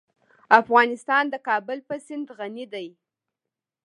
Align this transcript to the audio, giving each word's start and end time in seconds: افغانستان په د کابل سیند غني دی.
افغانستان 0.59 1.23
په 1.29 1.31
د 1.39 1.43
کابل 1.47 1.77
سیند 2.07 2.27
غني 2.37 2.65
دی. 2.73 2.87